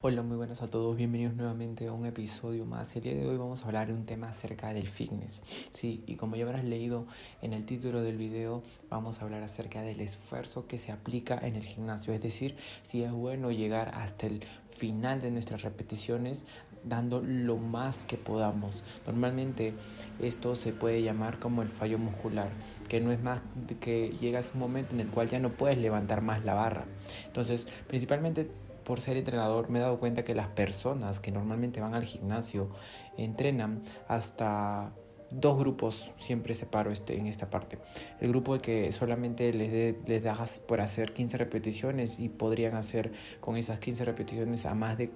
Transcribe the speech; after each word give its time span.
Hola, 0.00 0.22
muy 0.22 0.36
buenas 0.36 0.62
a 0.62 0.70
todos, 0.70 0.96
bienvenidos 0.96 1.34
nuevamente 1.34 1.88
a 1.88 1.92
un 1.92 2.06
episodio 2.06 2.64
más. 2.64 2.94
El 2.94 3.02
día 3.02 3.14
de 3.16 3.26
hoy 3.26 3.36
vamos 3.36 3.64
a 3.64 3.66
hablar 3.66 3.88
de 3.88 3.94
un 3.94 4.06
tema 4.06 4.28
acerca 4.28 4.72
del 4.72 4.86
fitness. 4.86 5.42
Sí, 5.72 6.04
y 6.06 6.14
como 6.14 6.36
ya 6.36 6.44
habrás 6.44 6.62
leído 6.62 7.08
en 7.42 7.52
el 7.52 7.64
título 7.64 8.00
del 8.00 8.16
video, 8.16 8.62
vamos 8.88 9.18
a 9.18 9.24
hablar 9.24 9.42
acerca 9.42 9.82
del 9.82 10.00
esfuerzo 10.00 10.68
que 10.68 10.78
se 10.78 10.92
aplica 10.92 11.36
en 11.42 11.56
el 11.56 11.64
gimnasio, 11.64 12.14
es 12.14 12.20
decir, 12.20 12.56
si 12.82 13.02
es 13.02 13.10
bueno 13.10 13.50
llegar 13.50 13.90
hasta 13.92 14.28
el 14.28 14.44
final 14.70 15.20
de 15.20 15.32
nuestras 15.32 15.62
repeticiones 15.62 16.46
dando 16.84 17.20
lo 17.20 17.56
más 17.56 18.04
que 18.04 18.16
podamos. 18.16 18.84
Normalmente 19.04 19.74
esto 20.20 20.54
se 20.54 20.72
puede 20.72 21.02
llamar 21.02 21.40
como 21.40 21.62
el 21.62 21.70
fallo 21.70 21.98
muscular, 21.98 22.52
que 22.88 23.00
no 23.00 23.10
es 23.10 23.20
más 23.20 23.42
que 23.80 24.10
llegas 24.20 24.50
a 24.50 24.52
un 24.54 24.60
momento 24.60 24.92
en 24.92 25.00
el 25.00 25.08
cual 25.08 25.28
ya 25.28 25.40
no 25.40 25.50
puedes 25.50 25.76
levantar 25.76 26.22
más 26.22 26.44
la 26.44 26.54
barra. 26.54 26.84
Entonces, 27.26 27.66
principalmente 27.88 28.48
por 28.88 29.00
ser 29.00 29.18
entrenador 29.18 29.68
me 29.68 29.80
he 29.80 29.82
dado 29.82 29.98
cuenta 29.98 30.24
que 30.24 30.34
las 30.34 30.48
personas 30.50 31.20
que 31.20 31.30
normalmente 31.30 31.78
van 31.78 31.94
al 31.94 32.04
gimnasio 32.04 32.70
entrenan 33.18 33.82
hasta 34.08 34.94
dos 35.34 35.58
grupos, 35.58 36.10
siempre 36.16 36.54
separo 36.54 36.90
este, 36.90 37.18
en 37.18 37.26
esta 37.26 37.50
parte. 37.50 37.76
El 38.18 38.30
grupo 38.30 38.58
que 38.60 38.90
solamente 38.92 39.52
les, 39.52 40.08
les 40.08 40.22
das 40.22 40.60
por 40.60 40.80
hacer 40.80 41.12
15 41.12 41.36
repeticiones 41.36 42.18
y 42.18 42.30
podrían 42.30 42.76
hacer 42.76 43.12
con 43.40 43.58
esas 43.58 43.78
15 43.78 44.06
repeticiones 44.06 44.64
a 44.64 44.74
más 44.74 44.96
de 44.96 45.10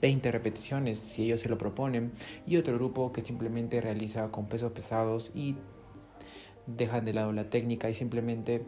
20 0.00 0.30
repeticiones 0.30 0.96
si 0.96 1.24
ellos 1.24 1.40
se 1.40 1.48
lo 1.48 1.58
proponen. 1.58 2.12
Y 2.46 2.58
otro 2.58 2.74
grupo 2.74 3.12
que 3.12 3.22
simplemente 3.22 3.80
realiza 3.80 4.28
con 4.28 4.46
pesos 4.46 4.70
pesados 4.70 5.32
y 5.34 5.56
dejan 6.68 7.04
de 7.04 7.12
lado 7.12 7.32
la 7.32 7.50
técnica 7.50 7.90
y 7.90 7.94
simplemente 7.94 8.64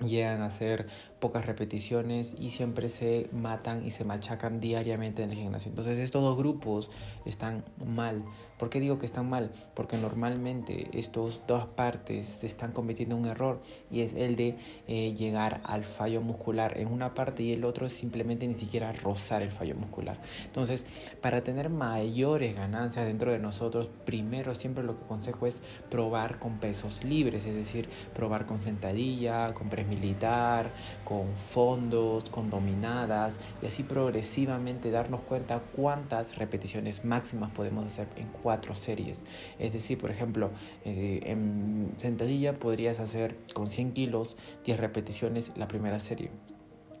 llegan 0.00 0.42
a 0.42 0.46
hacer 0.46 0.86
pocas 1.20 1.46
repeticiones 1.46 2.34
y 2.38 2.50
siempre 2.50 2.90
se 2.90 3.28
matan 3.32 3.86
y 3.86 3.90
se 3.90 4.04
machacan 4.04 4.60
diariamente 4.60 5.22
en 5.22 5.30
el 5.30 5.38
gimnasio. 5.38 5.70
Entonces 5.70 5.98
estos 5.98 6.22
dos 6.22 6.36
grupos 6.36 6.90
están 7.24 7.64
mal. 7.84 8.24
¿Por 8.58 8.70
qué 8.70 8.78
digo 8.78 8.98
que 8.98 9.06
están 9.06 9.28
mal? 9.28 9.50
Porque 9.74 9.96
normalmente 9.96 10.88
estos 10.92 11.42
dos 11.46 11.66
partes 11.66 12.44
están 12.44 12.72
cometiendo 12.72 13.16
un 13.16 13.24
error 13.24 13.60
y 13.90 14.02
es 14.02 14.14
el 14.14 14.36
de 14.36 14.56
eh, 14.86 15.14
llegar 15.14 15.60
al 15.64 15.84
fallo 15.84 16.20
muscular 16.20 16.78
en 16.78 16.92
una 16.92 17.14
parte 17.14 17.42
y 17.42 17.52
el 17.52 17.64
otro 17.64 17.88
simplemente 17.88 18.46
ni 18.46 18.54
siquiera 18.54 18.92
rozar 18.92 19.42
el 19.42 19.50
fallo 19.50 19.74
muscular. 19.76 20.20
Entonces, 20.44 21.14
para 21.20 21.42
tener 21.42 21.70
mayores 21.70 22.54
ganancias 22.54 23.06
dentro 23.06 23.32
de 23.32 23.38
nosotros, 23.38 23.88
primero 24.04 24.54
siempre 24.54 24.84
lo 24.84 24.96
que 24.96 25.04
aconsejo 25.04 25.46
es 25.46 25.60
probar 25.90 26.38
con 26.38 26.58
pesos 26.58 27.02
libres, 27.02 27.46
es 27.46 27.54
decir, 27.54 27.88
probar 28.14 28.46
con 28.46 28.60
sentadilla, 28.60 29.52
con 29.54 29.68
press 29.68 29.83
militar, 29.84 30.70
con 31.04 31.34
fondos, 31.36 32.28
con 32.30 32.50
dominadas 32.50 33.38
y 33.62 33.66
así 33.66 33.82
progresivamente 33.82 34.90
darnos 34.90 35.20
cuenta 35.22 35.60
cuántas 35.60 36.36
repeticiones 36.36 37.04
máximas 37.04 37.50
podemos 37.50 37.84
hacer 37.84 38.08
en 38.16 38.28
cuatro 38.28 38.74
series. 38.74 39.24
Es 39.58 39.72
decir, 39.72 39.98
por 39.98 40.10
ejemplo, 40.10 40.50
eh, 40.84 41.20
en 41.24 41.92
sentadilla 41.96 42.58
podrías 42.58 43.00
hacer 43.00 43.36
con 43.52 43.70
100 43.70 43.92
kilos 43.92 44.36
10 44.64 44.78
repeticiones 44.78 45.52
la 45.56 45.68
primera 45.68 46.00
serie. 46.00 46.30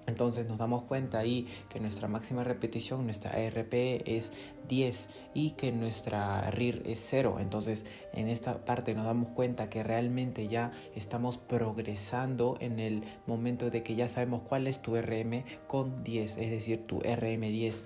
Entonces 0.06 0.46
nos 0.46 0.58
damos 0.58 0.84
cuenta 0.84 1.18
ahí 1.18 1.46
que 1.68 1.80
nuestra 1.80 2.08
máxima 2.08 2.44
repetición, 2.44 3.04
nuestra 3.04 3.32
RP 3.32 4.02
es 4.06 4.32
10 4.68 5.08
y 5.34 5.50
que 5.52 5.72
nuestra 5.72 6.50
RIR 6.50 6.82
es 6.86 7.04
0. 7.08 7.36
Entonces 7.40 7.84
en 8.12 8.28
esta 8.28 8.64
parte 8.64 8.94
nos 8.94 9.04
damos 9.04 9.30
cuenta 9.30 9.70
que 9.70 9.82
realmente 9.82 10.48
ya 10.48 10.72
estamos 10.94 11.38
progresando 11.38 12.56
en 12.60 12.80
el 12.80 13.04
momento 13.26 13.70
de 13.70 13.82
que 13.82 13.94
ya 13.94 14.08
sabemos 14.08 14.42
cuál 14.42 14.66
es 14.66 14.82
tu 14.82 14.96
RM 14.96 15.44
con 15.66 16.02
10, 16.02 16.36
es 16.38 16.50
decir, 16.50 16.86
tu 16.86 17.00
RM10. 17.00 17.82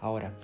Ahora, 0.00 0.34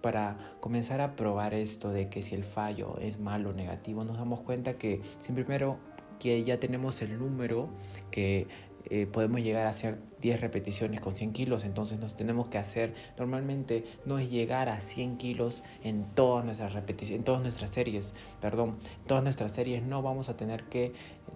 para 0.00 0.38
comenzar 0.60 1.00
a 1.00 1.16
probar 1.16 1.54
esto 1.54 1.90
de 1.90 2.08
que 2.08 2.22
si 2.22 2.34
el 2.34 2.44
fallo 2.44 2.96
es 3.00 3.18
malo 3.18 3.50
o 3.50 3.52
negativo, 3.52 4.04
nos 4.04 4.16
damos 4.16 4.40
cuenta 4.40 4.78
que 4.78 5.00
sin 5.20 5.34
primero 5.34 5.78
que 6.18 6.44
ya 6.44 6.58
tenemos 6.58 7.00
el 7.02 7.18
número 7.18 7.68
que 8.10 8.46
eh, 8.90 9.06
podemos 9.06 9.40
llegar 9.40 9.66
a 9.66 9.70
hacer 9.70 9.98
10 10.20 10.40
repeticiones 10.40 11.00
con 11.00 11.14
100 11.14 11.32
kilos, 11.32 11.64
entonces 11.64 11.98
nos 11.98 12.16
tenemos 12.16 12.48
que 12.48 12.58
hacer, 12.58 12.94
normalmente 13.18 13.84
no 14.04 14.18
es 14.18 14.30
llegar 14.30 14.68
a 14.68 14.80
100 14.80 15.16
kilos 15.16 15.64
en 15.82 16.04
todas 16.14 16.44
nuestras 16.44 16.72
repeticiones, 16.72 17.20
en 17.20 17.24
todas 17.24 17.42
nuestras 17.42 17.70
series, 17.70 18.14
perdón, 18.40 18.78
en 19.00 19.06
todas 19.06 19.22
nuestras 19.22 19.52
series 19.52 19.82
no 19.82 20.02
vamos 20.02 20.28
a 20.28 20.34
tener 20.34 20.64
que, 20.64 20.92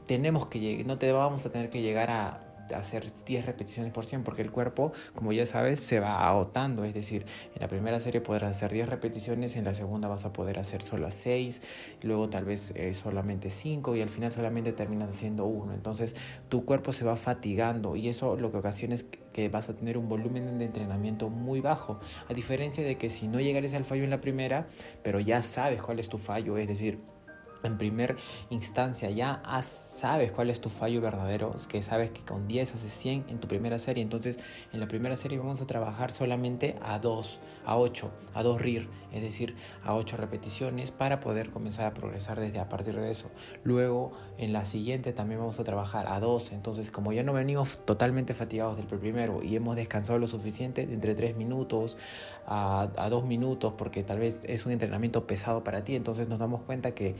tenemos 0.07 0.47
que 0.47 0.61
llegar, 0.61 0.87
no 0.87 0.99
te 0.99 1.13
vamos 1.13 1.45
a 1.47 1.51
tener 1.51 1.71
que 1.71 1.83
llegar 1.83 2.11
a 2.11 2.52
hacer 2.75 3.05
10 3.25 3.47
repeticiones 3.47 3.93
por 3.93 4.05
100 4.05 4.23
porque 4.23 4.43
el 4.43 4.51
cuerpo, 4.51 4.93
como 5.15 5.33
ya 5.33 5.47
sabes, 5.47 5.81
se 5.81 6.01
va 6.01 6.29
agotando. 6.29 6.85
Es 6.85 6.95
decir, 6.95 7.27
en 7.55 7.61
la 7.61 7.69
primera 7.69 8.01
serie 8.01 8.21
podrás 8.21 8.57
hacer 8.57 8.73
10 8.73 8.89
repeticiones, 8.89 9.57
en 9.57 9.65
la 9.65 9.75
segunda 9.75 10.09
vas 10.09 10.25
a 10.25 10.33
poder 10.33 10.59
hacer 10.59 10.83
solo 10.83 11.11
6, 11.11 11.63
luego 12.03 12.29
tal 12.29 12.45
vez 12.45 12.73
eh, 12.75 12.95
solamente 12.95 13.51
5 13.51 13.97
y 13.97 14.03
al 14.03 14.09
final 14.09 14.33
solamente 14.33 14.73
terminas 14.73 15.11
haciendo 15.11 15.45
1. 15.47 15.75
Entonces 15.75 16.17
tu 16.49 16.65
cuerpo 16.65 16.93
se 16.93 17.05
va 17.05 17.17
fatigando 17.17 17.97
y 17.97 18.09
eso 18.09 18.37
lo 18.37 18.51
que 18.51 18.59
ocasiona 18.59 18.95
es 18.95 19.05
que 19.33 19.49
vas 19.49 19.69
a 19.69 19.75
tener 19.75 19.99
un 19.99 20.09
volumen 20.09 20.59
de 20.59 20.65
entrenamiento 20.65 21.31
muy 21.31 21.61
bajo. 21.61 21.99
A 22.29 22.35
diferencia 22.35 22.85
de 22.85 22.97
que 22.97 23.11
si 23.11 23.29
no 23.29 23.41
llegares 23.41 23.75
al 23.75 23.85
fallo 23.85 24.05
en 24.05 24.11
la 24.11 24.21
primera, 24.21 24.67
pero 25.03 25.21
ya 25.21 25.43
sabes 25.43 25.83
cuál 25.83 25.99
es 25.99 26.09
tu 26.09 26.19
fallo, 26.19 26.59
es 26.59 26.69
decir, 26.69 26.99
en 27.63 27.79
primer 27.79 28.17
instancia 28.51 29.11
ya 29.11 29.43
sabes 29.63 30.33
cuál 30.33 30.51
es 30.51 30.61
tu 30.61 30.69
fallo 30.69 31.01
verdadero, 31.01 31.55
que 31.69 31.83
sabes 31.83 32.11
que 32.11 32.23
con 32.23 32.49
10 32.49 32.75
haces 32.75 32.93
100 32.93 33.27
en 33.29 33.39
tu 33.39 33.49
primera 33.49 33.79
serie, 33.79 34.03
entonces 34.03 34.39
en 34.73 34.81
la 34.81 34.89
primera 34.89 35.17
serie 35.17 35.39
vamos 35.39 35.61
a 35.61 35.67
trabajar 35.67 36.11
solamente 36.11 36.77
a 36.83 36.99
2, 36.99 37.39
a 37.65 37.77
8, 37.77 38.11
a 38.35 38.43
2 38.43 38.61
RIR, 38.61 38.89
es 39.13 39.23
decir, 39.23 39.55
a 39.85 39.95
8 39.95 40.17
repeticiones 40.17 40.91
para 40.91 41.21
poder 41.21 41.51
comenzar 41.51 41.87
a 41.87 41.95
progresar 41.95 42.41
desde 42.41 42.59
a 42.59 42.69
partir 42.69 42.99
de 42.99 43.11
eso. 43.11 43.31
Luego 43.65 44.13
en 44.39 44.53
la 44.53 44.65
siguiente 44.65 45.13
también 45.13 45.41
vamos 45.41 45.61
a 45.61 45.65
trabajar 45.65 46.09
a 46.09 46.19
2, 46.21 46.53
entonces 46.53 46.91
como 46.91 47.13
ya 47.13 47.23
no 47.23 47.33
venimos 47.33 47.79
totalmente 47.85 48.35
fatigados 48.35 48.79
del 48.79 48.87
primero 48.87 49.43
y 49.43 49.55
hemos 49.57 49.77
descansado 49.77 50.19
lo 50.19 50.27
suficiente, 50.27 50.83
entre 50.83 51.15
3 51.15 51.37
minutos 51.37 51.97
a, 52.47 52.89
a 52.97 53.09
2 53.09 53.25
minutos, 53.25 53.75
porque 53.77 54.03
tal 54.03 54.19
vez 54.19 54.41
es 54.45 54.67
un 54.67 54.73
entrenamiento 54.73 55.27
pesado 55.27 55.63
para 55.63 55.85
ti, 55.85 55.95
entonces 55.95 56.29
nos 56.29 56.39
damos 56.39 56.63
cuenta 56.63 56.95
que 56.95 57.15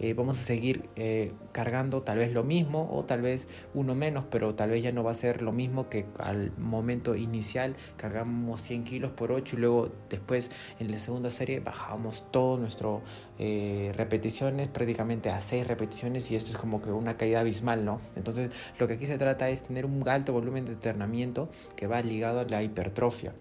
eh, 0.00 0.14
vamos 0.14 0.38
a 0.38 0.40
seguir 0.40 0.88
eh, 0.96 1.32
cargando 1.52 2.02
tal 2.02 2.18
vez 2.18 2.32
lo 2.32 2.44
mismo 2.44 2.88
o 2.92 3.04
tal 3.04 3.22
vez 3.22 3.48
uno 3.74 3.94
menos, 3.94 4.24
pero 4.30 4.54
tal 4.54 4.70
vez 4.70 4.82
ya 4.82 4.92
no 4.92 5.04
va 5.04 5.12
a 5.12 5.14
ser 5.14 5.42
lo 5.42 5.52
mismo 5.52 5.88
que 5.88 6.06
al 6.18 6.52
momento 6.58 7.14
inicial 7.14 7.76
cargamos 7.96 8.62
100 8.62 8.84
kilos 8.84 9.12
por 9.12 9.32
8 9.32 9.56
y 9.56 9.58
luego 9.60 9.90
después 10.08 10.50
en 10.78 10.90
la 10.90 10.98
segunda 10.98 11.30
serie 11.30 11.60
bajamos 11.60 12.24
todo 12.30 12.58
nuestro 12.58 13.02
eh, 13.38 13.92
repeticiones 13.96 14.68
prácticamente 14.68 15.30
a 15.30 15.40
6 15.40 15.66
repeticiones 15.66 16.30
y 16.30 16.36
esto 16.36 16.50
es 16.50 16.56
como 16.56 16.82
que 16.82 16.90
una 16.90 17.16
caída 17.16 17.40
abismal, 17.40 17.84
¿no? 17.84 18.00
Entonces 18.16 18.50
lo 18.78 18.88
que 18.88 18.94
aquí 18.94 19.06
se 19.06 19.18
trata 19.18 19.48
es 19.48 19.62
tener 19.62 19.86
un 19.86 20.08
alto 20.08 20.32
volumen 20.32 20.64
de 20.64 20.72
entrenamiento 20.72 21.48
que 21.76 21.86
va 21.86 22.02
ligado 22.02 22.40
a 22.40 22.44
la 22.44 22.62
hipertrofia. 22.62 23.34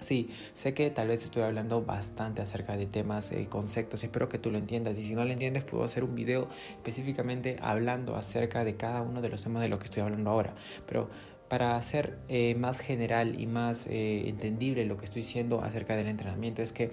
Sí, 0.00 0.30
sé 0.54 0.72
que 0.72 0.90
tal 0.90 1.08
vez 1.08 1.24
estoy 1.24 1.42
hablando 1.42 1.82
bastante 1.82 2.40
acerca 2.40 2.76
de 2.78 2.86
temas, 2.86 3.32
eh, 3.32 3.46
conceptos, 3.50 4.02
espero 4.02 4.30
que 4.30 4.38
tú 4.38 4.50
lo 4.50 4.56
entiendas 4.56 4.98
y 4.98 5.06
si 5.06 5.14
no 5.14 5.24
lo 5.26 5.32
entiendes 5.32 5.62
puedo 5.62 5.84
hacer 5.84 6.04
un 6.04 6.14
video 6.14 6.48
específicamente 6.70 7.58
hablando 7.60 8.16
acerca 8.16 8.64
de 8.64 8.76
cada 8.76 9.02
uno 9.02 9.20
de 9.20 9.28
los 9.28 9.42
temas 9.42 9.60
de 9.60 9.68
lo 9.68 9.78
que 9.78 9.84
estoy 9.84 10.02
hablando 10.02 10.30
ahora, 10.30 10.54
pero 10.86 11.10
para 11.50 11.76
hacer 11.76 12.18
eh, 12.28 12.54
más 12.54 12.80
general 12.80 13.38
y 13.38 13.46
más 13.46 13.88
eh, 13.88 14.28
entendible 14.28 14.86
lo 14.86 14.96
que 14.96 15.04
estoy 15.04 15.20
diciendo 15.20 15.60
acerca 15.62 15.96
del 15.96 16.08
entrenamiento 16.08 16.62
es 16.62 16.72
que 16.72 16.88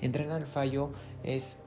entrenar 0.00 0.40
el 0.40 0.46
fallo 0.46 0.92
es 1.24 1.58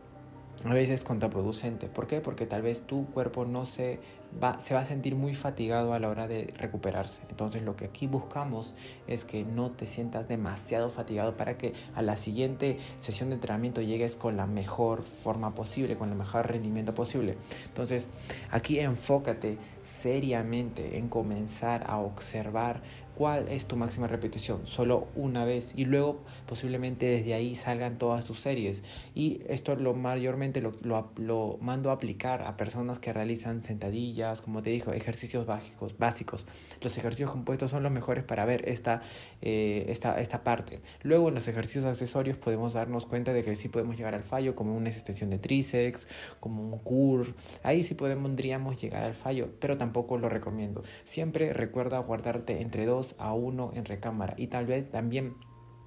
a 0.64 0.74
veces 0.74 1.04
contraproducente. 1.04 1.88
¿Por 1.88 2.08
qué? 2.08 2.22
Porque 2.22 2.46
tal 2.46 2.62
vez 2.62 2.82
tu 2.82 3.06
cuerpo 3.08 3.46
no 3.46 3.66
se 3.66 4.00
va, 4.42 4.60
se 4.60 4.74
va 4.74 4.82
a 4.82 4.86
sentir 4.86 5.16
muy 5.16 5.36
fatigado 5.36 5.94
a 5.94 6.00
la 6.00 6.10
hora 6.10 6.28
de 6.28 6.54
recuperarse. 6.58 7.22
Entonces 7.30 7.64
lo 7.64 7.76
que 7.76 7.86
aquí 7.86 8.08
buscamos 8.08 8.76
es 9.08 9.26
que 9.26 9.44
no 9.44 9.72
te 9.72 9.86
sientas 9.86 10.28
demasiado 10.28 10.90
fatigado 10.90 11.38
para 11.38 11.58
que 11.58 11.74
a 11.96 12.02
la 12.02 12.18
siguiente 12.18 12.78
sesión 12.98 13.30
de 13.30 13.36
entrenamiento 13.36 13.82
llegues 13.82 14.16
con 14.16 14.38
la 14.38 14.46
mejor 14.46 15.04
forma 15.04 15.56
posible, 15.56 15.98
con 15.98 16.10
el 16.10 16.16
mejor 16.16 16.48
rendimiento 16.48 16.94
posible. 16.94 17.38
Entonces 17.68 18.10
aquí 18.52 18.80
enfócate 18.80 19.58
seriamente 19.84 20.98
en 20.98 21.10
comenzar 21.10 21.90
a 21.90 21.98
observar 21.98 22.82
cuál 23.20 23.50
es 23.50 23.66
tu 23.66 23.76
máxima 23.76 24.08
repetición, 24.08 24.66
solo 24.66 25.10
una 25.14 25.44
vez 25.44 25.74
y 25.76 25.84
luego 25.84 26.22
posiblemente 26.48 27.06
desde 27.06 27.34
ahí 27.34 27.54
salgan 27.54 27.98
todas 27.98 28.26
tus 28.26 28.40
series. 28.40 28.82
Y 29.14 29.42
esto 29.50 29.76
lo 29.76 29.94
mayormente 29.94 30.62
lo, 30.62 30.74
lo, 30.84 31.12
lo 31.18 31.58
mando 31.60 31.90
a 31.90 31.96
aplicar 31.96 32.44
a 32.44 32.56
personas 32.56 32.98
que 33.00 33.12
realizan 33.12 33.62
sentadillas 33.62 34.40
como 34.42 34.62
te 34.62 34.70
dijo, 34.70 34.94
ejercicios 34.94 35.46
básicos. 35.46 35.98
básicos. 35.98 36.48
Los 36.82 36.98
ejercicios 36.98 37.30
compuestos 37.32 37.72
son 37.72 37.84
los 37.84 37.92
mejores 37.92 38.24
para 38.24 38.46
ver 38.46 38.70
esta, 38.70 39.02
eh, 39.42 39.86
esta, 39.90 40.20
esta 40.22 40.46
parte. 40.46 40.80
Luego 41.04 41.28
en 41.28 41.36
los 41.36 41.50
ejercicios 41.50 41.84
accesorios 41.84 42.38
podemos 42.38 42.72
darnos 42.72 43.06
cuenta 43.06 43.34
de 43.34 43.44
que 43.44 43.58
sí 43.58 43.68
podemos 43.68 43.98
llegar 43.98 44.16
al 44.16 44.24
fallo, 44.24 44.56
como 44.56 44.78
una 44.78 44.90
extensión 44.90 45.30
de 45.30 45.40
tríceps, 45.40 46.08
como 46.40 46.64
un 46.64 46.80
curl. 46.80 47.36
Ahí 47.64 47.84
sí 47.84 47.96
podríamos 47.96 48.82
llegar 48.82 49.04
al 49.04 49.16
fallo, 49.16 49.50
pero 49.60 49.76
tampoco 49.76 50.18
lo 50.18 50.30
recomiendo. 50.30 50.84
Siempre 51.04 51.52
recuerda 51.52 52.00
guardarte 52.00 52.62
entre 52.62 52.86
2 53.10 53.16
a 53.20 53.34
1 53.34 53.72
en 53.76 53.86
recámara 53.86 54.34
y 54.38 54.48
tal 54.48 54.66
vez 54.66 54.90
también 54.90 55.36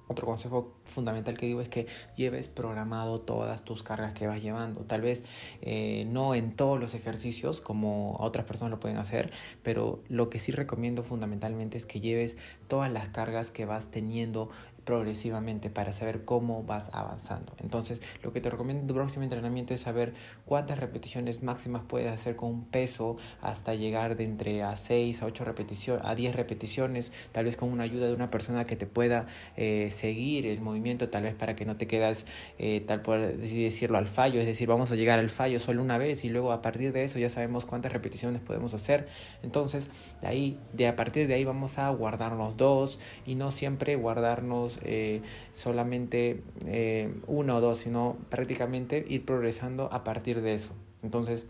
otro 0.07 0.27
consejo 0.27 0.73
fundamental 0.83 1.37
que 1.37 1.45
digo 1.45 1.61
es 1.61 1.69
que 1.69 1.87
lleves 2.15 2.47
programado 2.47 3.21
todas 3.21 3.63
tus 3.63 3.83
cargas 3.83 4.13
que 4.13 4.27
vas 4.27 4.41
llevando. 4.41 4.81
Tal 4.81 5.01
vez 5.01 5.23
eh, 5.61 6.05
no 6.09 6.35
en 6.35 6.55
todos 6.55 6.79
los 6.79 6.93
ejercicios 6.93 7.61
como 7.61 8.17
otras 8.19 8.45
personas 8.45 8.71
lo 8.71 8.79
pueden 8.79 8.97
hacer, 8.97 9.31
pero 9.63 10.03
lo 10.09 10.29
que 10.29 10.39
sí 10.39 10.51
recomiendo 10.51 11.03
fundamentalmente 11.03 11.77
es 11.77 11.85
que 11.85 12.01
lleves 12.01 12.37
todas 12.67 12.91
las 12.91 13.09
cargas 13.09 13.49
que 13.49 13.65
vas 13.65 13.91
teniendo 13.91 14.49
progresivamente 14.85 15.69
para 15.69 15.91
saber 15.91 16.25
cómo 16.25 16.63
vas 16.63 16.89
avanzando. 16.93 17.53
Entonces, 17.61 18.01
lo 18.21 18.33
que 18.33 18.41
te 18.41 18.49
recomiendo 18.49 18.81
en 18.81 18.87
tu 18.87 18.93
próximo 18.93 19.23
entrenamiento 19.23 19.73
es 19.73 19.81
saber 19.81 20.13
cuántas 20.45 20.79
repeticiones 20.79 21.43
máximas 21.43 21.83
puedes 21.87 22.11
hacer 22.11 22.35
con 22.35 22.49
un 22.49 22.65
peso 22.65 23.17
hasta 23.41 23.73
llegar 23.75 24.15
de 24.15 24.25
entre 24.25 24.63
a 24.63 24.75
6 24.75 25.21
a 25.21 25.25
8 25.25 25.45
repeticiones, 25.45 26.05
a 26.05 26.15
10 26.15 26.35
repeticiones, 26.35 27.11
tal 27.31 27.45
vez 27.45 27.55
con 27.55 27.69
una 27.69 27.83
ayuda 27.83 28.07
de 28.07 28.13
una 28.13 28.29
persona 28.29 28.65
que 28.65 28.75
te 28.75 28.85
pueda 28.85 29.27
eh, 29.55 29.89
seguir 29.91 30.45
el 30.45 30.61
movimiento, 30.61 31.09
tal 31.09 31.23
vez 31.23 31.35
para 31.35 31.55
que 31.55 31.65
no 31.65 31.77
te 31.77 31.87
quedas, 31.87 32.25
eh, 32.57 32.81
tal 32.81 33.01
por 33.01 33.19
decirlo, 33.19 33.97
al 33.97 34.07
fallo, 34.07 34.39
es 34.39 34.45
decir, 34.45 34.67
vamos 34.67 34.91
a 34.91 34.95
llegar 34.95 35.19
al 35.19 35.29
fallo 35.29 35.59
solo 35.59 35.81
una 35.81 35.97
vez 35.97 36.25
y 36.25 36.29
luego 36.29 36.51
a 36.51 36.61
partir 36.61 36.91
de 36.91 37.03
eso 37.03 37.19
ya 37.19 37.29
sabemos 37.29 37.65
cuántas 37.65 37.93
repeticiones 37.93 38.41
podemos 38.41 38.73
hacer. 38.73 39.07
Entonces, 39.43 39.89
de 40.21 40.27
ahí, 40.27 40.59
de 40.73 40.87
a 40.87 40.95
partir 40.95 41.27
de 41.27 41.35
ahí 41.35 41.43
vamos 41.43 41.77
a 41.77 41.89
guardarnos 41.89 42.57
dos 42.57 42.99
y 43.25 43.35
no 43.35 43.51
siempre 43.51 43.95
guardarnos 43.95 44.72
eh, 44.83 45.21
solamente 45.51 46.41
eh, 46.65 47.13
uno 47.27 47.57
o 47.57 47.61
dos, 47.61 47.77
sino 47.77 48.17
prácticamente 48.29 49.05
ir 49.07 49.25
progresando 49.25 49.91
a 49.91 50.03
partir 50.03 50.41
de 50.41 50.53
eso. 50.53 50.73
Entonces, 51.01 51.47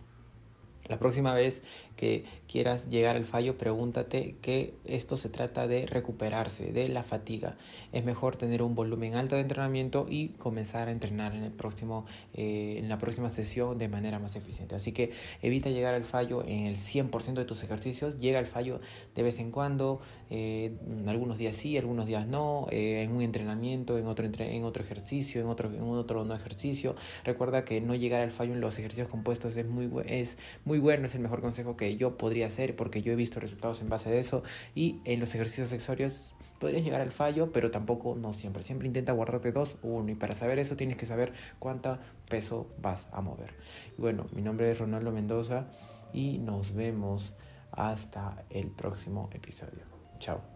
la 0.85 0.99
próxima 0.99 1.33
vez 1.33 1.61
que 1.95 2.25
quieras 2.47 2.89
llegar 2.89 3.15
al 3.15 3.25
fallo, 3.25 3.57
pregúntate 3.57 4.35
que 4.41 4.73
esto 4.85 5.15
se 5.15 5.29
trata 5.29 5.67
de 5.67 5.85
recuperarse 5.85 6.73
de 6.73 6.89
la 6.89 7.03
fatiga. 7.03 7.55
Es 7.91 8.03
mejor 8.03 8.35
tener 8.35 8.61
un 8.61 8.75
volumen 8.75 9.15
alto 9.15 9.35
de 9.35 9.41
entrenamiento 9.41 10.05
y 10.09 10.29
comenzar 10.29 10.89
a 10.89 10.91
entrenar 10.91 11.35
en, 11.35 11.43
el 11.43 11.51
próximo, 11.51 12.05
eh, 12.33 12.75
en 12.79 12.89
la 12.89 12.97
próxima 12.97 13.29
sesión 13.29 13.77
de 13.77 13.87
manera 13.87 14.19
más 14.19 14.35
eficiente. 14.35 14.75
Así 14.75 14.91
que 14.91 15.11
evita 15.41 15.69
llegar 15.69 15.93
al 15.93 16.05
fallo 16.05 16.43
en 16.45 16.65
el 16.65 16.75
100% 16.75 17.33
de 17.33 17.45
tus 17.45 17.63
ejercicios. 17.63 18.19
Llega 18.19 18.39
al 18.39 18.47
fallo 18.47 18.81
de 19.15 19.23
vez 19.23 19.39
en 19.39 19.51
cuando, 19.51 20.01
eh, 20.29 20.75
algunos 21.07 21.37
días 21.37 21.55
sí, 21.55 21.77
algunos 21.77 22.05
días 22.05 22.27
no, 22.27 22.67
eh, 22.71 23.03
en 23.03 23.11
un 23.11 23.21
entrenamiento, 23.21 23.97
en 23.97 24.07
otro, 24.07 24.25
en 24.25 24.63
otro 24.63 24.83
ejercicio, 24.83 25.41
en 25.41 25.47
otro, 25.47 25.71
en 25.71 25.83
otro 25.83 26.25
no 26.25 26.33
ejercicio. 26.33 26.95
Recuerda 27.23 27.63
que 27.63 27.81
no 27.81 27.95
llegar 27.95 28.21
al 28.21 28.31
fallo 28.31 28.53
en 28.53 28.61
los 28.61 28.79
ejercicios 28.79 29.07
compuestos 29.07 29.55
es 29.55 29.65
muy, 29.65 29.89
es 30.07 30.37
muy 30.65 30.79
bueno, 30.83 31.05
es 31.05 31.15
el 31.15 31.21
mejor 31.21 31.39
consejo 31.39 31.77
que 31.77 31.95
yo 31.95 32.17
podría 32.17 32.47
hacer 32.47 32.75
porque 32.75 33.01
yo 33.01 33.13
he 33.13 33.15
visto 33.15 33.39
resultados 33.39 33.79
en 33.79 33.87
base 33.87 34.09
de 34.09 34.19
eso 34.19 34.43
y 34.75 34.99
en 35.05 35.21
los 35.21 35.33
ejercicios 35.33 35.71
accesorios 35.71 36.35
podrías 36.59 36.83
llegar 36.83 36.99
al 36.99 37.13
fallo, 37.13 37.53
pero 37.53 37.71
tampoco 37.71 38.15
no 38.15 38.33
siempre. 38.33 38.63
Siempre 38.63 38.87
intenta 38.87 39.13
guardarte 39.13 39.53
dos 39.53 39.77
o 39.81 39.87
uno 39.87 40.11
y 40.11 40.15
para 40.15 40.35
saber 40.35 40.59
eso 40.59 40.75
tienes 40.75 40.97
que 40.97 41.05
saber 41.05 41.31
cuánto 41.57 41.97
peso 42.29 42.67
vas 42.81 43.07
a 43.13 43.21
mover. 43.21 43.53
Bueno, 43.97 44.27
mi 44.33 44.41
nombre 44.41 44.69
es 44.69 44.77
Ronaldo 44.77 45.13
Mendoza 45.13 45.67
y 46.11 46.39
nos 46.39 46.73
vemos 46.73 47.33
hasta 47.71 48.43
el 48.49 48.67
próximo 48.67 49.29
episodio. 49.33 49.85
Chao. 50.19 50.52